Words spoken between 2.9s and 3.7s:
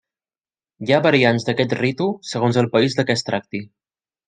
de què es tracti.